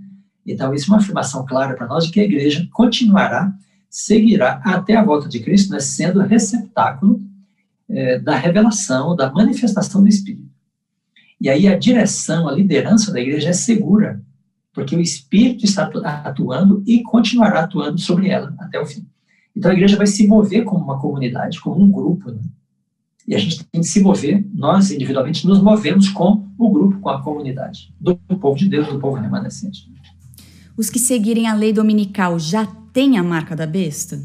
Então, 0.45 0.73
isso 0.73 0.91
é 0.91 0.93
uma 0.93 1.01
afirmação 1.01 1.45
clara 1.45 1.75
para 1.75 1.87
nós 1.87 2.05
de 2.05 2.11
que 2.11 2.19
a 2.19 2.25
igreja 2.25 2.67
continuará, 2.73 3.53
seguirá 3.93 4.59
até 4.65 4.95
a 4.95 5.03
volta 5.03 5.29
de 5.29 5.39
Cristo, 5.39 5.71
né? 5.71 5.79
sendo 5.79 6.19
receptáculo 6.21 7.21
é, 7.87 8.17
da 8.17 8.35
revelação, 8.35 9.15
da 9.15 9.31
manifestação 9.31 10.01
do 10.01 10.09
Espírito. 10.09 10.49
E 11.39 11.47
aí 11.47 11.67
a 11.67 11.77
direção, 11.77 12.49
a 12.49 12.51
liderança 12.51 13.13
da 13.13 13.21
igreja 13.21 13.49
é 13.49 13.53
segura, 13.53 14.19
porque 14.73 14.95
o 14.95 14.99
Espírito 14.99 15.63
está 15.63 15.83
atuando 16.23 16.83
e 16.87 17.03
continuará 17.03 17.59
atuando 17.59 17.99
sobre 17.99 18.29
ela 18.29 18.55
até 18.57 18.79
o 18.79 18.85
fim. 18.85 19.05
Então 19.55 19.69
a 19.69 19.75
igreja 19.75 19.95
vai 19.95 20.07
se 20.07 20.25
mover 20.25 20.63
como 20.63 20.83
uma 20.83 20.99
comunidade, 20.99 21.61
como 21.61 21.79
um 21.79 21.91
grupo. 21.91 22.31
Né? 22.31 22.41
E 23.27 23.35
a 23.35 23.37
gente 23.37 23.63
tem 23.63 23.81
que 23.81 23.87
se 23.87 24.01
mover, 24.01 24.43
nós 24.55 24.89
individualmente 24.89 25.45
nos 25.45 25.61
movemos 25.61 26.09
com 26.09 26.47
o 26.57 26.69
grupo, 26.71 26.99
com 26.99 27.09
a 27.09 27.21
comunidade, 27.21 27.93
do 28.01 28.15
povo 28.15 28.57
de 28.57 28.67
Deus, 28.67 28.87
do 28.87 28.97
povo 28.97 29.17
remanescente. 29.17 29.87
Os 30.75 30.89
que 30.89 30.97
seguirem 30.97 31.47
a 31.47 31.53
lei 31.53 31.71
dominical 31.71 32.39
já 32.39 32.65
têm 32.93 33.17
a 33.17 33.23
marca 33.23 33.55
da 33.55 33.65
besta? 33.65 34.21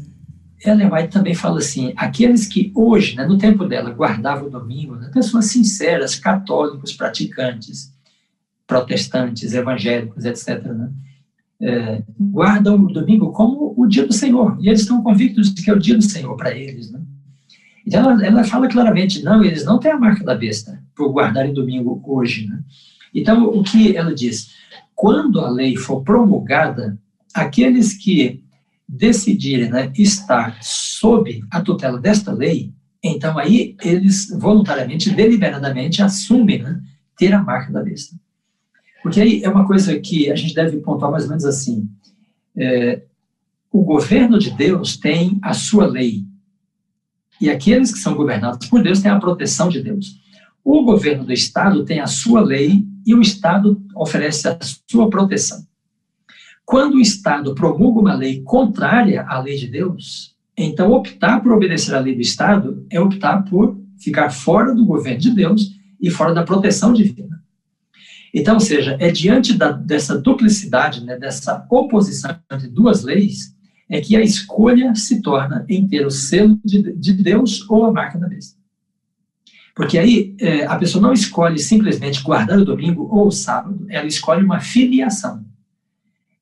Ellen 0.65 0.91
White 0.91 1.09
também 1.09 1.33
fala 1.33 1.59
assim: 1.59 1.93
aqueles 1.95 2.47
que 2.47 2.71
hoje, 2.75 3.15
né, 3.15 3.25
no 3.25 3.37
tempo 3.37 3.65
dela, 3.65 3.91
guardavam 3.91 4.47
o 4.47 4.51
domingo, 4.51 4.95
né, 4.95 5.09
pessoas 5.13 5.45
sinceras, 5.45 6.15
católicos, 6.15 6.93
praticantes, 6.93 7.93
protestantes, 8.67 9.53
evangélicos, 9.53 10.25
etc., 10.25 10.63
né, 10.65 10.91
é, 11.61 12.03
guardam 12.19 12.75
o 12.75 12.93
domingo 12.93 13.31
como 13.31 13.73
o 13.75 13.85
dia 13.87 14.05
do 14.05 14.13
Senhor, 14.13 14.57
e 14.61 14.67
eles 14.67 14.81
estão 14.81 15.03
convictos 15.03 15.53
de 15.53 15.61
que 15.63 15.69
é 15.69 15.73
o 15.73 15.79
dia 15.79 15.95
do 15.95 16.03
Senhor 16.03 16.35
para 16.37 16.55
eles. 16.55 16.91
Né? 16.91 17.01
Então, 17.85 18.11
ela, 18.11 18.25
ela, 18.25 18.43
fala 18.43 18.67
claramente: 18.67 19.23
não, 19.23 19.43
eles 19.43 19.65
não 19.65 19.79
têm 19.79 19.91
a 19.91 19.99
marca 19.99 20.23
da 20.23 20.35
besta 20.35 20.81
por 20.95 21.11
guardarem 21.11 21.53
domingo 21.53 22.01
hoje. 22.05 22.47
Né? 22.47 22.61
Então, 23.13 23.45
o 23.45 23.63
que 23.63 23.95
ela 23.95 24.13
diz? 24.13 24.51
Quando 24.93 25.39
a 25.39 25.49
lei 25.49 25.77
for 25.77 26.01
promulgada, 26.03 26.97
aqueles 27.33 27.93
que 27.93 28.43
decidirem 28.89 29.69
né, 29.69 29.91
estar 29.95 30.57
sob 30.63 31.43
a 31.51 31.61
tutela 31.61 31.99
desta 31.99 32.33
lei, 32.33 32.73
então 33.03 33.37
aí 33.37 33.77
eles 33.83 34.27
voluntariamente, 34.29 35.11
deliberadamente 35.11 36.01
assumem 36.01 36.63
né, 36.63 36.81
ter 37.15 37.31
a 37.31 37.43
marca 37.43 37.71
da 37.71 37.83
besta. 37.83 38.15
Porque 39.03 39.21
aí 39.21 39.43
é 39.43 39.49
uma 39.49 39.67
coisa 39.67 39.97
que 39.99 40.31
a 40.31 40.35
gente 40.35 40.55
deve 40.55 40.77
pontuar 40.77 41.11
mais 41.11 41.23
ou 41.25 41.29
menos 41.29 41.45
assim: 41.45 41.87
é, 42.57 43.03
o 43.71 43.83
governo 43.83 44.39
de 44.39 44.49
Deus 44.51 44.97
tem 44.97 45.37
a 45.43 45.53
sua 45.53 45.85
lei, 45.85 46.25
e 47.39 47.47
aqueles 47.49 47.93
que 47.93 47.99
são 47.99 48.15
governados 48.15 48.67
por 48.67 48.81
Deus 48.81 49.01
têm 49.01 49.11
a 49.11 49.19
proteção 49.19 49.69
de 49.69 49.83
Deus. 49.83 50.19
O 50.63 50.83
governo 50.83 51.23
do 51.23 51.31
Estado 51.31 51.85
tem 51.85 51.99
a 51.99 52.07
sua 52.07 52.41
lei 52.41 52.83
e 53.05 53.13
o 53.13 53.21
Estado 53.21 53.81
oferece 53.95 54.47
a 54.47 54.57
sua 54.89 55.09
proteção. 55.09 55.63
Quando 56.69 56.97
o 56.97 57.01
Estado 57.01 57.55
promulga 57.55 57.99
uma 57.99 58.13
lei 58.13 58.43
contrária 58.43 59.25
à 59.27 59.39
lei 59.39 59.57
de 59.57 59.65
Deus, 59.65 60.35
então 60.55 60.91
optar 60.91 61.41
por 61.41 61.51
obedecer 61.51 61.95
à 61.95 61.99
lei 61.99 62.13
do 62.13 62.21
Estado 62.21 62.85
é 62.91 63.01
optar 63.01 63.43
por 63.43 63.81
ficar 63.97 64.29
fora 64.29 64.75
do 64.75 64.85
governo 64.85 65.19
de 65.19 65.31
Deus 65.31 65.71
e 65.99 66.11
fora 66.11 66.31
da 66.31 66.43
proteção 66.43 66.93
divina. 66.93 67.43
Então, 68.31 68.53
ou 68.53 68.59
seja, 68.59 68.95
é 68.99 69.11
diante 69.11 69.57
da, 69.57 69.71
dessa 69.71 70.15
duplicidade, 70.15 71.03
né, 71.03 71.17
dessa 71.17 71.65
oposição 71.71 72.37
entre 72.51 72.67
duas 72.67 73.01
leis, 73.01 73.55
é 73.89 73.99
que 73.99 74.15
a 74.15 74.21
escolha 74.21 74.93
se 74.93 75.23
torna 75.23 75.65
em 75.67 75.87
ter 75.87 76.05
o 76.05 76.11
selo 76.11 76.59
de, 76.63 76.93
de 76.93 77.13
Deus 77.13 77.67
ou 77.67 77.85
a 77.85 77.91
marca 77.91 78.19
da 78.19 78.27
besta. 78.27 78.59
Porque 79.73 79.97
aí 79.97 80.35
é, 80.39 80.67
a 80.67 80.75
pessoa 80.75 81.01
não 81.01 81.13
escolhe 81.13 81.57
simplesmente 81.57 82.21
guardar 82.21 82.59
o 82.59 82.65
domingo 82.65 83.09
ou 83.11 83.25
o 83.25 83.31
sábado, 83.31 83.87
ela 83.89 84.05
escolhe 84.05 84.45
uma 84.45 84.59
filiação 84.59 85.48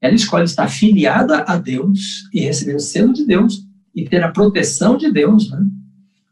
ela 0.02 0.14
escolhe 0.14 0.46
estar 0.46 0.68
filiada 0.68 1.44
a 1.48 1.58
Deus 1.58 2.28
e 2.34 2.42
receber 2.42 2.76
o 2.76 2.80
selo 2.80 3.14
de 3.14 3.26
Deus 3.26 3.64
e 3.96 4.08
ter 4.08 4.24
a 4.24 4.32
proteção 4.32 4.96
de 4.98 5.12
Deus, 5.12 5.50
né? 5.50 5.66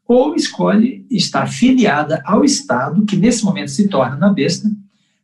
ou 0.07 0.35
escolhe 0.35 1.05
estar 1.09 1.47
filiada 1.47 2.21
ao 2.25 2.43
Estado, 2.43 3.05
que 3.05 3.15
nesse 3.15 3.43
momento 3.43 3.71
se 3.71 3.87
torna 3.87 4.15
na 4.15 4.31
besta, 4.31 4.69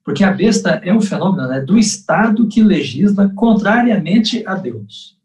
porque 0.03 0.23
a 0.23 0.31
besta 0.31 0.81
é 0.83 0.91
um 0.91 1.01
fenômeno 1.01 1.47
né, 1.47 1.61
do 1.61 1.77
Estado 1.77 2.47
que 2.47 2.63
legisla 2.63 3.29
contrariamente 3.35 4.43
a 4.47 4.55
Deus. 4.55 5.15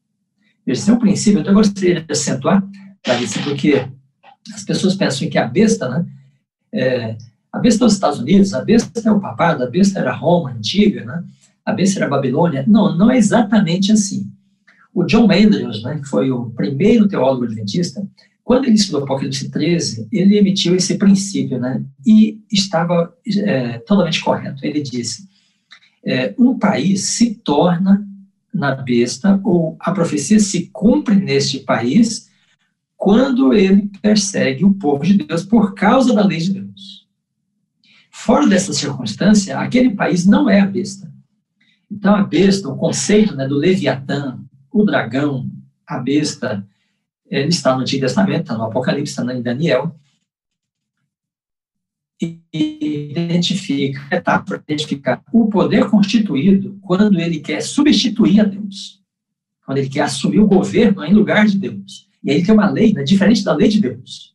Esse 0.66 0.90
é 0.90 0.92
um 0.92 0.98
princípio, 0.98 1.40
então 1.40 1.52
eu 1.52 1.56
gostaria 1.56 2.02
de 2.02 2.12
acentuar, 2.12 2.62
Clarice, 3.02 3.38
porque 3.38 3.86
as 4.54 4.62
pessoas 4.62 4.94
pensam 4.94 5.28
que 5.30 5.38
a 5.38 5.46
besta, 5.46 5.88
né, 5.88 6.06
é, 6.72 7.16
a 7.50 7.58
besta 7.58 7.84
é 7.84 7.86
os 7.86 7.94
Estados 7.94 8.18
Unidos, 8.18 8.52
a 8.52 8.62
besta 8.62 9.00
é 9.08 9.10
o 9.10 9.20
papado, 9.20 9.64
a 9.64 9.70
besta 9.70 9.98
era 9.98 10.12
Roma 10.12 10.50
antiga, 10.50 11.04
né, 11.04 11.24
a 11.66 11.72
besta 11.72 11.98
era 11.98 12.08
Babilônia. 12.08 12.64
Não, 12.68 12.96
não 12.96 13.10
é 13.10 13.18
exatamente 13.18 13.90
assim. 13.90 14.30
O 14.94 15.04
John 15.04 15.24
Andrews, 15.24 15.82
né, 15.82 15.98
que 15.98 16.08
foi 16.08 16.30
o 16.30 16.50
primeiro 16.50 17.08
teólogo 17.08 17.44
adventista, 17.44 18.06
quando 18.44 18.66
ele 18.66 18.76
estudou 18.76 19.02
Apocalipse 19.02 19.50
13, 19.50 20.06
ele 20.12 20.38
emitiu 20.38 20.76
esse 20.76 20.96
princípio, 20.96 21.58
né, 21.58 21.84
e 22.06 22.40
estava 22.50 23.12
é, 23.26 23.78
totalmente 23.80 24.22
correto. 24.22 24.64
Ele 24.64 24.80
disse: 24.80 25.28
é, 26.04 26.32
um 26.38 26.56
país 26.56 27.02
se 27.02 27.34
torna 27.34 28.06
na 28.54 28.74
besta, 28.74 29.38
ou 29.42 29.76
a 29.80 29.90
profecia 29.90 30.38
se 30.38 30.70
cumpre 30.72 31.16
neste 31.16 31.58
país, 31.58 32.30
quando 32.96 33.52
ele 33.52 33.90
persegue 34.00 34.64
o 34.64 34.72
povo 34.72 35.04
de 35.04 35.14
Deus 35.14 35.42
por 35.42 35.74
causa 35.74 36.14
da 36.14 36.24
lei 36.24 36.38
de 36.38 36.54
Deus. 36.54 37.06
Fora 38.10 38.46
dessa 38.46 38.72
circunstância, 38.72 39.58
aquele 39.58 39.90
país 39.90 40.24
não 40.24 40.48
é 40.48 40.60
a 40.60 40.66
besta. 40.66 41.15
Então, 41.90 42.14
a 42.14 42.22
besta, 42.22 42.68
o 42.68 42.76
conceito 42.76 43.34
né, 43.34 43.46
do 43.46 43.56
Leviatã, 43.56 44.38
o 44.72 44.84
dragão, 44.84 45.48
a 45.86 45.98
besta, 45.98 46.66
ele 47.28 47.48
está 47.48 47.74
no 47.74 47.82
Antigo 47.82 48.02
Testamento, 48.02 48.42
está 48.42 48.56
no 48.56 48.64
Apocalipse, 48.64 49.12
está 49.12 49.34
em 49.34 49.42
Daniel, 49.42 49.94
e 52.20 52.40
identifica, 53.10 54.00
metáfora, 54.10 54.62
identificar 54.66 55.22
o 55.32 55.48
poder 55.48 55.88
constituído 55.90 56.78
quando 56.80 57.20
ele 57.20 57.40
quer 57.40 57.60
substituir 57.60 58.40
a 58.40 58.44
Deus. 58.44 59.02
quando 59.64 59.78
ele 59.78 59.88
quer 59.88 60.02
assumir 60.02 60.38
o 60.38 60.46
governo 60.46 61.04
em 61.04 61.12
lugar 61.12 61.44
de 61.44 61.58
Deus. 61.58 62.08
E 62.22 62.30
aí 62.30 62.42
tem 62.42 62.54
uma 62.54 62.70
lei 62.70 62.92
né, 62.92 63.02
diferente 63.02 63.42
da 63.42 63.52
lei 63.52 63.68
de 63.68 63.80
Deus. 63.80 64.32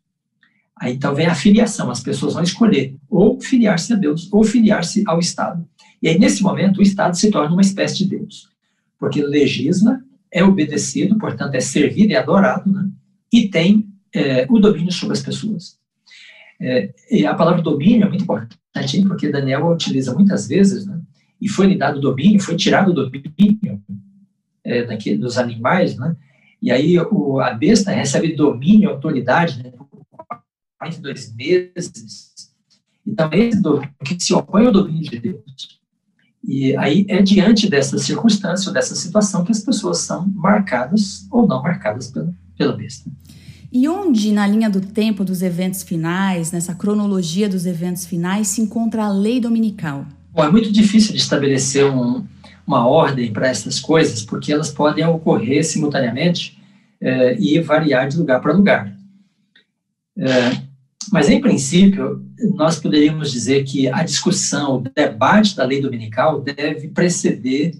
Aí 0.75 0.93
então 0.93 1.15
vem 1.15 1.25
a 1.25 1.33
filiação, 1.33 1.89
as 1.89 2.01
pessoas 2.01 2.33
vão 2.33 2.43
escolher 2.43 2.97
ou 3.11 3.39
filiar-se 3.41 3.91
a 3.91 3.95
Deus 3.97 4.29
ou 4.31 4.41
filiar-se 4.43 5.03
ao 5.05 5.19
Estado. 5.19 5.67
E 6.01 6.07
aí 6.07 6.17
nesse 6.17 6.41
momento 6.41 6.77
o 6.77 6.81
Estado 6.81 7.15
se 7.15 7.29
torna 7.29 7.51
uma 7.51 7.61
espécie 7.61 7.97
de 7.97 8.05
Deus, 8.05 8.49
porque 8.97 9.21
legisla, 9.21 10.01
é 10.31 10.41
obedecido, 10.43 11.17
portanto 11.17 11.53
é 11.55 11.59
servido 11.59 12.13
e 12.13 12.15
adorado, 12.15 12.71
né? 12.71 12.89
e 13.31 13.49
tem 13.49 13.89
é, 14.15 14.47
o 14.49 14.57
domínio 14.57 14.91
sobre 14.93 15.13
as 15.13 15.21
pessoas. 15.21 15.77
É, 16.59 16.93
a 17.27 17.35
palavra 17.35 17.61
domínio 17.61 18.05
é 18.05 18.09
muito 18.09 18.23
importante, 18.23 19.01
porque 19.05 19.29
Daniel 19.29 19.67
utiliza 19.67 20.13
muitas 20.13 20.47
vezes, 20.47 20.85
né? 20.85 21.01
e 21.39 21.49
foi 21.49 21.67
lhe 21.67 21.77
dado 21.77 21.99
domínio, 21.99 22.39
foi 22.39 22.55
tirado 22.55 22.91
o 22.91 22.93
domínio 22.93 23.83
é, 24.63 24.83
dos 25.17 25.37
animais, 25.37 25.97
né? 25.97 26.15
e 26.61 26.71
aí 26.71 26.97
o, 26.97 27.41
a 27.41 27.53
besta 27.53 27.91
recebe 27.91 28.35
domínio, 28.35 28.89
autoridade, 28.89 29.61
né? 29.61 29.71
por 29.71 30.05
42 30.79 31.35
meses. 31.35 32.50
Então, 33.05 33.29
esse 33.33 33.61
domínio 33.61 33.89
que 34.05 34.19
se 34.19 34.33
opõe 34.33 34.65
ao 34.65 34.71
domínio 34.71 35.09
de 35.09 35.19
Deus. 35.19 35.81
E 36.43 36.75
aí 36.77 37.05
é 37.07 37.21
diante 37.21 37.69
dessa 37.69 37.97
circunstância, 37.97 38.69
ou 38.69 38.73
dessa 38.73 38.95
situação, 38.95 39.43
que 39.43 39.51
as 39.51 39.59
pessoas 39.59 39.99
são 39.99 40.27
marcadas 40.27 41.27
ou 41.29 41.47
não 41.47 41.61
marcadas 41.61 42.07
pela, 42.07 42.33
pela 42.57 42.73
besta. 42.73 43.09
E 43.71 43.87
onde, 43.87 44.33
na 44.33 44.45
linha 44.45 44.69
do 44.69 44.81
tempo 44.81 45.23
dos 45.23 45.41
eventos 45.41 45.81
finais, 45.81 46.51
nessa 46.51 46.75
cronologia 46.75 47.47
dos 47.47 47.65
eventos 47.65 48.05
finais, 48.05 48.49
se 48.49 48.61
encontra 48.61 49.05
a 49.05 49.09
lei 49.09 49.39
dominical? 49.39 50.05
Bom, 50.33 50.43
é 50.43 50.51
muito 50.51 50.71
difícil 50.71 51.11
de 51.11 51.19
estabelecer 51.19 51.85
um, 51.85 52.25
uma 52.65 52.85
ordem 52.87 53.31
para 53.31 53.47
essas 53.47 53.79
coisas, 53.79 54.23
porque 54.23 54.51
elas 54.51 54.71
podem 54.71 55.05
ocorrer 55.05 55.63
simultaneamente 55.63 56.59
é, 56.99 57.39
e 57.39 57.59
variar 57.61 58.09
de 58.09 58.17
lugar 58.17 58.41
para 58.41 58.53
lugar. 58.53 58.93
É, 60.17 60.70
mas, 61.11 61.29
em 61.29 61.41
princípio, 61.41 62.25
nós 62.55 62.79
poderíamos 62.79 63.31
dizer 63.31 63.65
que 63.65 63.89
a 63.89 64.01
discussão, 64.01 64.77
o 64.77 64.81
debate 64.81 65.55
da 65.55 65.65
lei 65.65 65.81
dominical 65.81 66.41
deve 66.41 66.87
preceder 66.87 67.75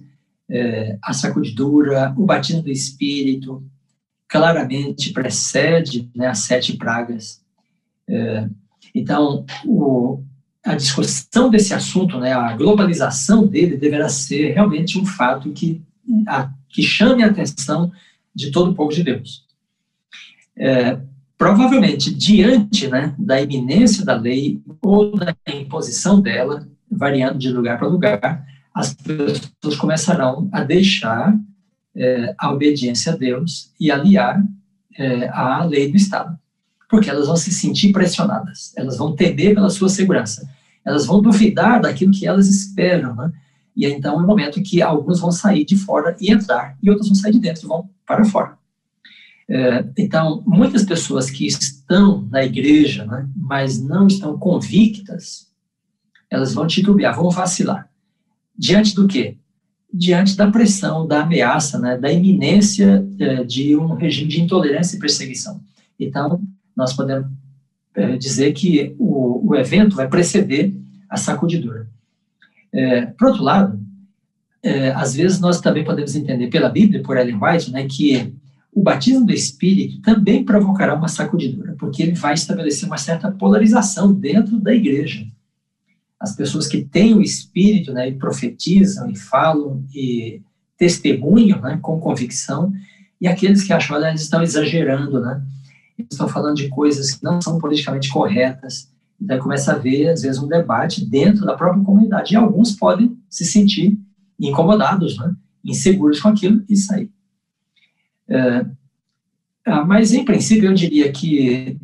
é, 0.50 0.98
a 1.02 1.14
sacudidura, 1.14 2.14
o 2.18 2.26
batismo 2.26 2.62
do 2.62 2.70
Espírito, 2.70 3.64
claramente 4.28 5.14
precede 5.14 6.10
né, 6.14 6.28
as 6.28 6.40
sete 6.40 6.76
pragas. 6.76 7.42
É, 8.06 8.50
então, 8.94 9.46
o, 9.66 10.22
a 10.66 10.76
discussão 10.76 11.50
desse 11.50 11.74
assunto, 11.74 12.20
né, 12.20 12.34
a 12.34 12.54
globalização 12.58 13.48
dele, 13.48 13.78
deverá 13.78 14.10
ser 14.10 14.52
realmente 14.52 15.00
um 15.00 15.06
fato 15.06 15.52
que, 15.52 15.82
a, 16.28 16.52
que 16.68 16.84
chame 16.84 17.24
a 17.24 17.28
atenção 17.28 17.92
de 18.36 18.52
todo 18.52 18.72
o 18.72 18.76
povo 18.76 18.92
de 18.92 19.04
Deus. 19.04 19.46
É, 20.58 21.00
provavelmente, 21.42 22.14
diante 22.14 22.88
né, 22.88 23.16
da 23.18 23.42
iminência 23.42 24.06
da 24.06 24.14
lei 24.14 24.62
ou 24.80 25.12
da 25.18 25.36
imposição 25.52 26.22
dela, 26.22 26.68
variando 26.88 27.40
de 27.40 27.50
lugar 27.50 27.80
para 27.80 27.88
lugar, 27.88 28.46
as 28.72 28.94
pessoas 28.94 29.76
começarão 29.76 30.48
a 30.52 30.64
deixar 30.64 31.36
é, 31.96 32.36
a 32.38 32.52
obediência 32.52 33.14
a 33.14 33.16
Deus 33.16 33.72
e 33.80 33.90
aliar 33.90 34.40
é, 34.96 35.30
à 35.30 35.66
lei 35.66 35.90
do 35.90 35.98
Estado. 35.98 36.38
Porque 36.88 37.10
elas 37.10 37.26
vão 37.26 37.36
se 37.36 37.52
sentir 37.52 37.92
pressionadas, 37.92 38.72
elas 38.78 39.00
vão 39.00 39.16
temer 39.16 39.56
pela 39.56 39.72
sua 39.72 39.90
segurança, 39.90 40.48
elas 40.86 41.08
vão 41.08 41.24
duvidar 41.24 41.82
daquilo 41.82 42.12
que 42.12 42.28
elas 42.28 42.48
esperam, 42.48 43.16
né? 43.16 43.32
E 43.76 43.88
então 43.88 44.14
é 44.14 44.18
o 44.18 44.24
um 44.24 44.28
momento 44.28 44.62
que 44.62 44.80
alguns 44.80 45.20
vão 45.20 45.32
sair 45.32 45.66
de 45.66 45.76
fora 45.76 46.16
e 46.22 46.32
entrar, 46.32 46.78
e 46.84 46.90
outros 46.92 47.08
vão 47.08 47.16
sair 47.16 47.32
de 47.32 47.40
dentro 47.40 47.66
e 47.66 47.68
vão 47.68 47.90
para 48.06 48.24
fora. 48.26 48.61
É, 49.54 49.84
então, 49.98 50.42
muitas 50.48 50.86
pessoas 50.86 51.30
que 51.30 51.46
estão 51.46 52.26
na 52.32 52.42
igreja, 52.42 53.04
né, 53.06 53.28
mas 53.36 53.84
não 53.84 54.08
estão 54.08 54.40
convictas, 54.40 55.52
elas 56.30 56.54
vão 56.54 56.66
titubear, 56.66 57.14
vão 57.14 57.30
vacilar. 57.30 57.90
Diante 58.58 58.96
do 58.96 59.06
quê? 59.10 59.36
Diante 59.94 60.38
da 60.38 60.50
pressão, 60.50 61.06
da 61.06 61.24
ameaça, 61.24 61.78
né, 61.78 61.98
da 61.98 62.10
iminência 62.10 63.06
é, 63.20 63.44
de 63.44 63.76
um 63.76 63.94
regime 63.94 64.30
de 64.30 64.42
intolerância 64.42 64.96
e 64.96 65.00
perseguição. 65.00 65.60
Então, 66.00 66.42
nós 66.74 66.94
podemos 66.94 67.28
é, 67.94 68.16
dizer 68.16 68.54
que 68.54 68.96
o, 68.98 69.50
o, 69.50 69.56
evento 69.58 69.98
vai 69.98 70.08
preceder 70.08 70.74
a 71.10 71.18
sacudidura. 71.18 71.90
É, 72.72 73.08
por 73.08 73.28
outro 73.28 73.44
lado, 73.44 73.86
é, 74.64 74.92
às 74.92 75.14
vezes 75.14 75.42
nós 75.42 75.60
também 75.60 75.84
podemos 75.84 76.16
entender 76.16 76.48
pela 76.48 76.70
Bíblia, 76.70 77.04
por 77.04 77.18
Ellen 77.18 77.38
White, 77.38 77.70
né, 77.70 77.86
que 77.86 78.34
o 78.74 78.82
batismo 78.82 79.26
do 79.26 79.34
Espírito 79.34 80.02
também 80.02 80.46
provocará 80.46 80.96
uma 80.96 81.08
sacudidura, 81.08 81.76
porque 81.78 82.02
ele 82.02 82.14
vai 82.14 82.34
estabelecer 82.34 82.88
uma 82.88 82.98
certa 82.98 83.30
polarização 83.30 84.14
dentro 84.14 84.60
da 84.60 84.74
igreja. 84.74 85.26
As 86.20 86.36
pessoas 86.36 86.68
que 86.68 86.84
têm 86.84 87.14
o 87.14 87.22
Espírito 87.22 87.92
né, 87.92 88.10
e 88.10 88.16
profetizam 88.16 89.10
e 89.10 89.18
falam 89.18 89.84
e 89.94 90.42
testemunham 90.78 91.60
né, 91.62 91.80
com 91.82 92.00
convicção, 92.00 92.72
e 93.20 93.28
aqueles 93.28 93.64
que 93.64 93.74
acham 93.74 94.00
que 94.00 94.06
eles 94.06 94.22
estão 94.22 94.42
exagerando, 94.42 95.20
né? 95.20 95.44
estão 96.10 96.28
falando 96.28 96.56
de 96.56 96.70
coisas 96.70 97.14
que 97.14 97.24
não 97.24 97.40
são 97.42 97.60
politicamente 97.60 98.10
corretas. 98.10 98.90
Então 99.20 99.38
começa 99.38 99.72
a 99.72 99.76
haver, 99.76 100.10
às 100.10 100.24
vezes, 100.24 100.42
um 100.42 100.48
debate 100.48 101.06
dentro 101.06 101.46
da 101.46 101.54
própria 101.54 101.84
comunidade. 101.84 102.34
E 102.34 102.36
alguns 102.36 102.72
podem 102.72 103.16
se 103.30 103.46
sentir 103.46 104.00
incomodados, 104.40 105.18
né? 105.20 105.36
inseguros 105.64 106.20
com 106.20 106.30
aquilo 106.30 106.64
e 106.68 106.76
sair. 106.76 107.12
É, 108.32 108.66
ah, 109.66 109.84
mas, 109.84 110.14
em 110.14 110.24
princípio, 110.24 110.70
eu 110.70 110.74
diria 110.74 111.12
que 111.12 111.78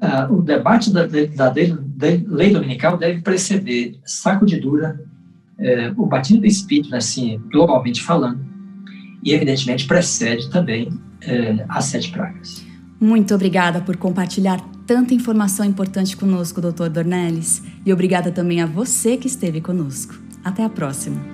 ah, 0.00 0.28
o 0.30 0.40
debate 0.40 0.92
da, 0.92 1.06
da, 1.06 1.50
da, 1.50 1.52
lei 2.26 2.52
dominical 2.52 2.96
deve 2.96 3.20
preceder 3.20 3.98
sacudidura, 4.04 4.98
é, 5.58 5.92
o 5.96 6.06
batismo 6.06 6.40
do 6.40 6.46
Espírito, 6.46 6.94
assim, 6.94 7.40
globalmente 7.52 8.02
falando, 8.02 8.40
e, 9.22 9.32
evidentemente, 9.32 9.86
precede 9.86 10.48
também 10.50 10.88
é, 11.22 11.64
as 11.68 11.86
sete 11.86 12.10
pragas. 12.10 12.64
Muito 13.00 13.34
obrigada 13.34 13.80
por 13.80 13.96
compartilhar 13.96 14.60
tanta 14.86 15.12
informação 15.12 15.66
importante 15.66 16.16
conosco, 16.16 16.60
Dr. 16.60 16.88
Dornelles, 16.88 17.62
e 17.84 17.92
obrigada 17.92 18.30
também 18.30 18.60
a 18.62 18.66
você 18.66 19.16
que 19.16 19.26
esteve 19.26 19.60
conosco. 19.60 20.14
Até 20.42 20.62
a 20.64 20.68
próxima. 20.68 21.33